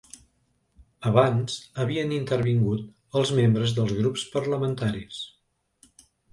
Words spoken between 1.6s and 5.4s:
havien intervingut els membres dels grups parlamentaris.